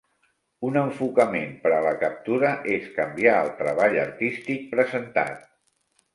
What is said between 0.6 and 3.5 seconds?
Un enfocament per a la captura és canviar